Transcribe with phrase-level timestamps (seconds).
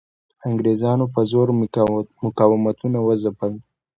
[0.47, 1.47] انګریزانو په زور
[2.23, 3.53] مقاومتونه وځپل.